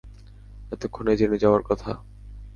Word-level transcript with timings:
এতক্ষণে 0.71 1.13
জেনে 1.19 1.37
যাওয়ার 1.37 1.63
কথা। 1.69 1.91